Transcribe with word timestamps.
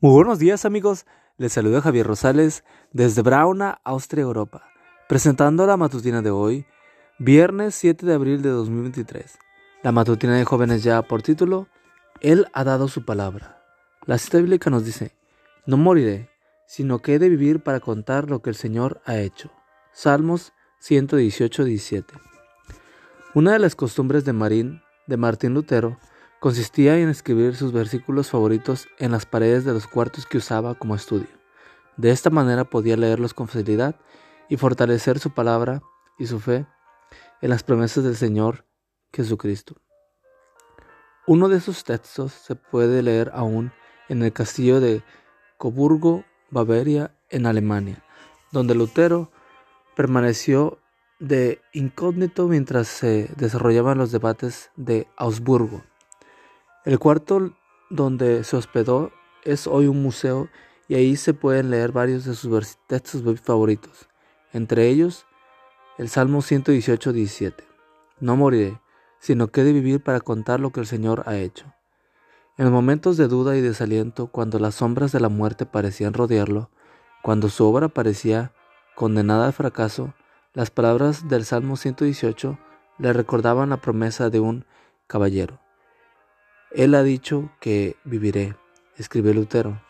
Muy 0.00 0.12
buenos 0.12 0.38
días 0.38 0.64
amigos, 0.64 1.06
les 1.38 1.52
saluda 1.52 1.80
Javier 1.80 2.06
Rosales 2.06 2.62
desde 2.92 3.22
Brauna, 3.22 3.80
Austria, 3.82 4.22
Europa, 4.22 4.62
presentando 5.08 5.66
la 5.66 5.76
matutina 5.76 6.22
de 6.22 6.30
hoy, 6.30 6.66
viernes 7.18 7.74
7 7.74 8.06
de 8.06 8.14
abril 8.14 8.40
de 8.40 8.50
2023. 8.50 9.36
La 9.82 9.90
matutina 9.90 10.36
de 10.36 10.44
jóvenes 10.44 10.84
ya 10.84 11.02
por 11.02 11.22
título, 11.22 11.66
Él 12.20 12.46
ha 12.52 12.62
dado 12.62 12.86
su 12.86 13.04
palabra. 13.04 13.60
La 14.06 14.18
cita 14.18 14.38
bíblica 14.38 14.70
nos 14.70 14.84
dice, 14.84 15.16
no 15.66 15.76
moriré, 15.76 16.30
sino 16.68 17.00
que 17.00 17.14
he 17.14 17.18
de 17.18 17.28
vivir 17.28 17.64
para 17.64 17.80
contar 17.80 18.30
lo 18.30 18.40
que 18.40 18.50
el 18.50 18.56
Señor 18.56 19.00
ha 19.04 19.16
hecho. 19.16 19.50
Salmos 19.90 20.52
118, 20.78 21.64
17. 21.64 22.14
Una 23.34 23.54
de 23.54 23.58
las 23.58 23.74
costumbres 23.74 24.24
de 24.24 24.32
Marín, 24.32 24.80
de 25.08 25.16
Martín 25.16 25.54
Lutero, 25.54 25.98
consistía 26.40 26.98
en 26.98 27.08
escribir 27.08 27.56
sus 27.56 27.72
versículos 27.72 28.30
favoritos 28.30 28.86
en 28.98 29.12
las 29.12 29.26
paredes 29.26 29.64
de 29.64 29.72
los 29.72 29.86
cuartos 29.86 30.26
que 30.26 30.38
usaba 30.38 30.74
como 30.74 30.94
estudio. 30.94 31.28
De 31.96 32.10
esta 32.10 32.30
manera 32.30 32.64
podía 32.64 32.96
leerlos 32.96 33.34
con 33.34 33.48
facilidad 33.48 33.96
y 34.48 34.56
fortalecer 34.56 35.18
su 35.18 35.30
palabra 35.30 35.82
y 36.18 36.26
su 36.26 36.38
fe 36.38 36.66
en 37.40 37.50
las 37.50 37.62
promesas 37.62 38.04
del 38.04 38.16
Señor 38.16 38.64
Jesucristo. 39.12 39.76
Uno 41.26 41.48
de 41.48 41.58
esos 41.58 41.84
textos 41.84 42.32
se 42.32 42.54
puede 42.54 43.02
leer 43.02 43.30
aún 43.34 43.72
en 44.08 44.22
el 44.22 44.32
castillo 44.32 44.80
de 44.80 45.02
Coburgo, 45.58 46.24
Bavaria, 46.50 47.14
en 47.28 47.46
Alemania, 47.46 48.02
donde 48.52 48.74
Lutero 48.74 49.30
permaneció 49.94 50.78
de 51.18 51.60
incógnito 51.72 52.46
mientras 52.46 52.86
se 52.86 53.28
desarrollaban 53.36 53.98
los 53.98 54.12
debates 54.12 54.70
de 54.76 55.08
Augsburgo. 55.16 55.82
El 56.88 56.98
cuarto 56.98 57.52
donde 57.90 58.44
se 58.44 58.56
hospedó 58.56 59.12
es 59.44 59.66
hoy 59.66 59.88
un 59.88 60.02
museo 60.02 60.48
y 60.88 60.94
ahí 60.94 61.16
se 61.16 61.34
pueden 61.34 61.68
leer 61.68 61.92
varios 61.92 62.24
de 62.24 62.34
sus 62.34 62.78
textos 62.86 63.22
favoritos, 63.42 64.08
entre 64.54 64.88
ellos 64.88 65.26
el 65.98 66.08
Salmo 66.08 66.40
118, 66.40 67.12
17. 67.12 67.62
No 68.20 68.36
moriré, 68.36 68.80
sino 69.18 69.48
que 69.48 69.60
he 69.60 69.64
de 69.64 69.74
vivir 69.74 70.02
para 70.02 70.20
contar 70.20 70.60
lo 70.60 70.70
que 70.70 70.80
el 70.80 70.86
Señor 70.86 71.24
ha 71.26 71.36
hecho. 71.36 71.66
En 72.56 72.72
momentos 72.72 73.18
de 73.18 73.28
duda 73.28 73.54
y 73.54 73.60
desaliento, 73.60 74.28
cuando 74.28 74.58
las 74.58 74.76
sombras 74.76 75.12
de 75.12 75.20
la 75.20 75.28
muerte 75.28 75.66
parecían 75.66 76.14
rodearlo, 76.14 76.70
cuando 77.22 77.50
su 77.50 77.66
obra 77.66 77.88
parecía 77.88 78.54
condenada 78.94 79.48
al 79.48 79.52
fracaso, 79.52 80.14
las 80.54 80.70
palabras 80.70 81.28
del 81.28 81.44
Salmo 81.44 81.76
118 81.76 82.58
le 82.96 83.12
recordaban 83.12 83.68
la 83.68 83.76
promesa 83.76 84.30
de 84.30 84.40
un 84.40 84.64
caballero. 85.06 85.67
Él 86.70 86.94
ha 86.94 87.02
dicho 87.02 87.50
que 87.60 87.96
viviré, 88.04 88.54
escribió 88.96 89.32
Lutero. 89.32 89.80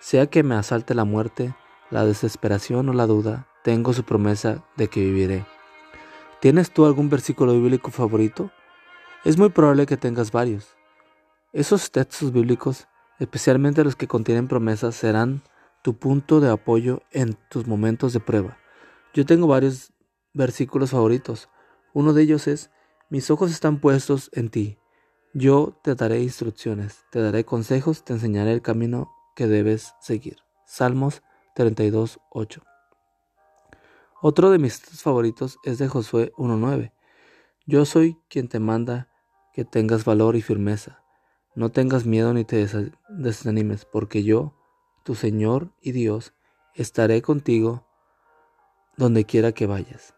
Sea 0.00 0.26
que 0.26 0.42
me 0.42 0.56
asalte 0.56 0.94
la 0.94 1.04
muerte, 1.04 1.54
la 1.90 2.04
desesperación 2.04 2.88
o 2.88 2.92
la 2.92 3.06
duda, 3.06 3.46
tengo 3.62 3.92
su 3.92 4.02
promesa 4.02 4.64
de 4.76 4.88
que 4.88 5.00
viviré. 5.00 5.46
¿Tienes 6.40 6.72
tú 6.72 6.84
algún 6.86 7.08
versículo 7.08 7.52
bíblico 7.52 7.90
favorito? 7.90 8.50
Es 9.24 9.38
muy 9.38 9.48
probable 9.48 9.86
que 9.86 9.96
tengas 9.96 10.32
varios. 10.32 10.74
Esos 11.52 11.92
textos 11.92 12.32
bíblicos, 12.32 12.88
especialmente 13.20 13.84
los 13.84 13.94
que 13.94 14.08
contienen 14.08 14.48
promesas, 14.48 14.96
serán 14.96 15.42
tu 15.82 15.96
punto 15.96 16.40
de 16.40 16.50
apoyo 16.50 17.02
en 17.12 17.38
tus 17.48 17.66
momentos 17.66 18.12
de 18.12 18.20
prueba. 18.20 18.58
Yo 19.14 19.24
tengo 19.24 19.46
varios 19.46 19.92
versículos 20.32 20.90
favoritos. 20.90 21.48
Uno 21.92 22.12
de 22.12 22.22
ellos 22.22 22.48
es, 22.48 22.70
mis 23.08 23.30
ojos 23.30 23.52
están 23.52 23.78
puestos 23.78 24.30
en 24.34 24.48
ti. 24.48 24.78
Yo 25.36 25.76
te 25.82 25.96
daré 25.96 26.22
instrucciones, 26.22 27.06
te 27.10 27.20
daré 27.20 27.44
consejos, 27.44 28.04
te 28.04 28.12
enseñaré 28.12 28.52
el 28.52 28.62
camino 28.62 29.10
que 29.34 29.48
debes 29.48 29.92
seguir. 30.00 30.36
Salmos 30.64 31.24
32, 31.56 32.20
8. 32.30 32.62
Otro 34.22 34.50
de 34.52 34.60
mis 34.60 34.78
favoritos 34.78 35.58
es 35.64 35.78
de 35.78 35.88
Josué 35.88 36.32
1.9. 36.36 36.92
Yo 37.66 37.84
soy 37.84 38.16
quien 38.28 38.46
te 38.46 38.60
manda 38.60 39.08
que 39.52 39.64
tengas 39.64 40.04
valor 40.04 40.36
y 40.36 40.40
firmeza. 40.40 41.02
No 41.56 41.72
tengas 41.72 42.06
miedo 42.06 42.32
ni 42.32 42.44
te 42.44 42.64
desanimes, 43.08 43.86
porque 43.86 44.22
yo, 44.22 44.54
tu 45.02 45.16
Señor 45.16 45.72
y 45.80 45.90
Dios, 45.90 46.32
estaré 46.74 47.22
contigo 47.22 47.88
donde 48.96 49.24
quiera 49.24 49.50
que 49.50 49.66
vayas. 49.66 50.14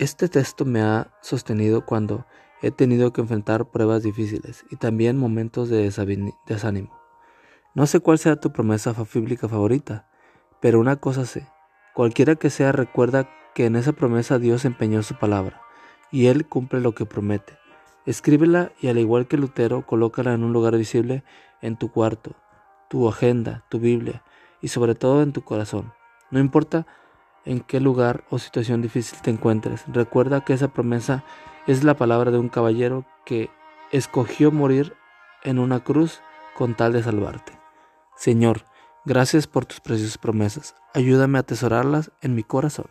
Este 0.00 0.30
texto 0.30 0.64
me 0.64 0.80
ha 0.80 1.12
sostenido 1.20 1.84
cuando 1.84 2.24
He 2.62 2.70
tenido 2.70 3.12
que 3.12 3.20
enfrentar 3.20 3.66
pruebas 3.66 4.02
difíciles 4.02 4.64
y 4.70 4.76
también 4.76 5.18
momentos 5.18 5.68
de 5.68 5.82
desánimo. 6.46 6.98
No 7.74 7.86
sé 7.86 8.00
cuál 8.00 8.18
sea 8.18 8.40
tu 8.40 8.50
promesa 8.50 8.94
bíblica 9.14 9.46
favorita, 9.46 10.08
pero 10.58 10.80
una 10.80 10.96
cosa 10.96 11.26
sé, 11.26 11.46
cualquiera 11.94 12.36
que 12.36 12.48
sea 12.48 12.72
recuerda 12.72 13.30
que 13.54 13.66
en 13.66 13.76
esa 13.76 13.92
promesa 13.92 14.38
Dios 14.38 14.64
empeñó 14.64 15.02
su 15.02 15.18
palabra, 15.18 15.60
y 16.10 16.26
Él 16.28 16.46
cumple 16.46 16.80
lo 16.80 16.94
que 16.94 17.06
promete. 17.06 17.58
Escríbela 18.06 18.72
y 18.80 18.88
al 18.88 18.98
igual 18.98 19.26
que 19.26 19.36
Lutero, 19.36 19.86
colócala 19.86 20.32
en 20.32 20.44
un 20.44 20.54
lugar 20.54 20.76
visible 20.76 21.24
en 21.60 21.76
tu 21.76 21.90
cuarto, 21.90 22.36
tu 22.88 23.06
agenda, 23.06 23.64
tu 23.68 23.78
Biblia 23.78 24.22
y 24.62 24.68
sobre 24.68 24.94
todo 24.94 25.22
en 25.22 25.32
tu 25.32 25.42
corazón. 25.42 25.92
No 26.30 26.40
importa 26.40 26.86
en 27.44 27.60
qué 27.60 27.80
lugar 27.80 28.24
o 28.30 28.38
situación 28.38 28.82
difícil 28.82 29.18
te 29.22 29.30
encuentres, 29.30 29.84
recuerda 29.88 30.44
que 30.44 30.52
esa 30.52 30.68
promesa 30.68 31.24
es 31.66 31.84
la 31.84 31.94
palabra 31.94 32.30
de 32.30 32.38
un 32.38 32.48
caballero 32.48 33.04
que 33.24 33.50
escogió 33.92 34.52
morir 34.52 34.94
en 35.42 35.58
una 35.58 35.82
cruz 35.82 36.20
con 36.56 36.74
tal 36.74 36.92
de 36.92 37.02
salvarte. 37.02 37.52
Señor, 38.16 38.64
gracias 39.04 39.46
por 39.46 39.66
tus 39.66 39.80
preciosas 39.80 40.18
promesas. 40.18 40.74
Ayúdame 40.94 41.38
a 41.38 41.40
atesorarlas 41.40 42.12
en 42.20 42.34
mi 42.34 42.42
corazón. 42.42 42.86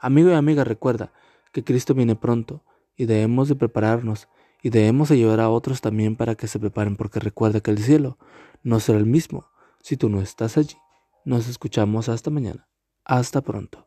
Amigo 0.00 0.30
y 0.30 0.34
amiga, 0.34 0.64
recuerda 0.64 1.12
que 1.52 1.64
Cristo 1.64 1.94
viene 1.94 2.16
pronto 2.16 2.64
y 2.96 3.06
debemos 3.06 3.48
de 3.48 3.54
prepararnos 3.54 4.28
y 4.62 4.70
debemos 4.70 5.08
de 5.08 5.18
llevar 5.18 5.40
a 5.40 5.50
otros 5.50 5.80
también 5.80 6.16
para 6.16 6.34
que 6.34 6.48
se 6.48 6.58
preparen 6.58 6.96
porque 6.96 7.20
recuerda 7.20 7.60
que 7.60 7.70
el 7.70 7.78
cielo 7.78 8.18
no 8.62 8.80
será 8.80 8.98
el 8.98 9.06
mismo 9.06 9.50
si 9.82 9.96
tú 9.96 10.08
no 10.08 10.20
estás 10.20 10.56
allí. 10.56 10.76
Nos 11.24 11.48
escuchamos 11.48 12.08
hasta 12.08 12.30
mañana. 12.30 12.66
Hasta 13.06 13.40
pronto. 13.42 13.86